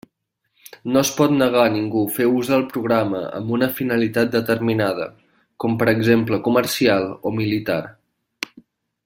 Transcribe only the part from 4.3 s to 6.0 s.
determinada, com per